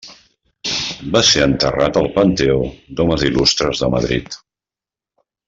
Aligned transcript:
Va 1.15 1.21
ser 1.31 1.43
enterrat 1.47 1.99
al 2.01 2.09
Panteó 2.15 2.57
d'Homes 3.01 3.27
Il·lustres 3.29 3.83
de 3.85 3.91
Madrid. 3.99 4.41